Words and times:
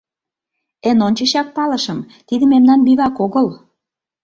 Эн 0.89 0.99
ончычак 1.07 1.47
палышым: 1.55 1.99
тиде 2.27 2.45
мемнан 2.47 2.79
бивак 2.85 3.15
огыл. 3.25 3.47